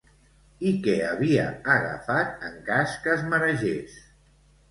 [0.69, 1.43] I què havia
[1.73, 4.01] agafat en cas que es maregés?